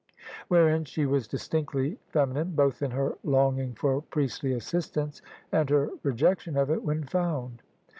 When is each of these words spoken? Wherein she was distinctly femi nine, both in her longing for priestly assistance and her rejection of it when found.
Wherein 0.47 0.83
she 0.85 1.05
was 1.05 1.27
distinctly 1.27 1.99
femi 2.11 2.33
nine, 2.33 2.55
both 2.55 2.81
in 2.81 2.89
her 2.89 3.19
longing 3.23 3.73
for 3.75 4.01
priestly 4.01 4.51
assistance 4.51 5.21
and 5.51 5.69
her 5.69 5.91
rejection 6.01 6.57
of 6.57 6.71
it 6.71 6.83
when 6.83 7.03
found. 7.03 7.61